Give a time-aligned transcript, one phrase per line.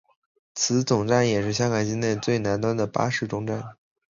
[0.55, 3.77] 此总站也是香港境内最南端的巴士终站。